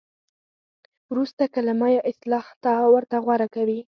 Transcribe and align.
ورسته 1.11 1.43
کلمه 1.55 1.87
یا 1.95 2.01
اصطلاح 2.09 2.45
ورته 2.93 3.15
غوره 3.25 3.47
کوي. 3.55 3.79